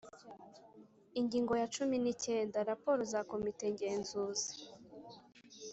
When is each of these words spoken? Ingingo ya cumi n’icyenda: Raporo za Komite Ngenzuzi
Ingingo 1.19 1.53
ya 1.61 1.67
cumi 1.75 1.95
n’icyenda: 1.99 2.57
Raporo 2.69 3.01
za 3.11 3.19
Komite 3.31 3.63
Ngenzuzi 3.73 4.51